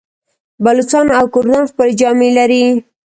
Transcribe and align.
بلوڅان 0.63 1.07
او 1.19 1.25
کردان 1.33 1.63
خپلې 1.71 1.93
جامې 1.99 2.29
لري. 2.37 2.63